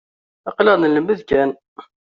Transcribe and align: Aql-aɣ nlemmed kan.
Aql-aɣ 0.49 0.75
nlemmed 0.79 1.19
kan. 1.29 1.51